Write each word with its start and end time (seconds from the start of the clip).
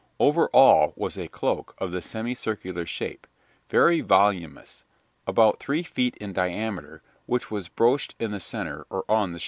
Over 0.19 0.47
all 0.47 0.93
was 0.95 1.15
a 1.15 1.27
cloak 1.27 1.75
of 1.77 1.91
the 1.91 2.01
semicircular 2.01 2.87
shape, 2.87 3.27
very 3.69 4.01
voluminous 4.01 4.83
about 5.27 5.59
three 5.59 5.83
feet 5.83 6.17
in 6.17 6.33
diameter 6.33 7.03
which 7.27 7.51
was 7.51 7.67
brooched 7.69 8.15
in 8.17 8.31
the 8.31 8.39
centre 8.39 8.87
or 8.89 9.05
on 9.07 9.33
the 9.33 9.37
shoulder. 9.37 9.39